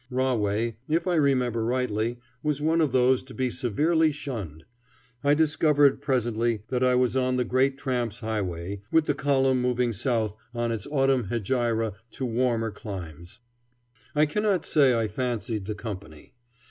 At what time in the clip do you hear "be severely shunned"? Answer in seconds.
3.35-4.65